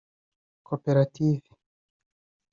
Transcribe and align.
koperative 0.67 1.29